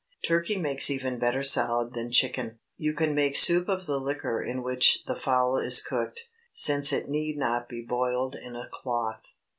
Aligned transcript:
Turkey 0.27 0.57
makes 0.57 0.89
even 0.89 1.19
better 1.19 1.43
salad 1.43 1.93
than 1.93 2.09
chicken. 2.11 2.57
You 2.75 2.95
can 2.95 3.13
make 3.13 3.35
soup 3.37 3.69
of 3.69 3.85
the 3.85 3.99
liquor 3.99 4.41
in 4.43 4.63
which 4.63 5.03
the 5.05 5.15
fowl 5.15 5.59
is 5.59 5.79
cooked, 5.83 6.27
since 6.51 6.91
it 6.91 7.07
need 7.07 7.37
not 7.37 7.69
be 7.69 7.83
boiled 7.87 8.33
in 8.33 8.55
a 8.55 8.67
cloth. 8.67 9.27